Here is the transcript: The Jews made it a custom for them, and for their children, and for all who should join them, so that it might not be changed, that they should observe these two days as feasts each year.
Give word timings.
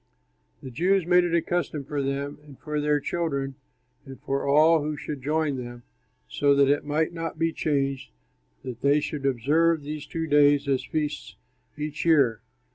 The 0.63 0.71
Jews 0.71 1.05
made 1.05 1.23
it 1.25 1.35
a 1.35 1.43
custom 1.43 1.83
for 1.83 2.01
them, 2.01 2.39
and 2.43 2.57
for 2.57 2.81
their 2.81 2.99
children, 2.99 3.53
and 4.03 4.19
for 4.19 4.47
all 4.47 4.81
who 4.81 4.97
should 4.97 5.21
join 5.21 5.57
them, 5.63 5.83
so 6.27 6.55
that 6.55 6.67
it 6.67 6.83
might 6.83 7.13
not 7.13 7.37
be 7.37 7.53
changed, 7.53 8.09
that 8.63 8.81
they 8.81 8.99
should 8.99 9.27
observe 9.27 9.83
these 9.83 10.07
two 10.07 10.25
days 10.25 10.67
as 10.67 10.83
feasts 10.83 11.35
each 11.77 12.03
year. 12.03 12.41